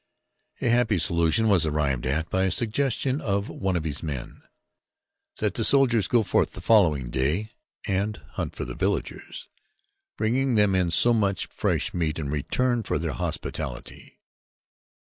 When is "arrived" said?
1.67-2.07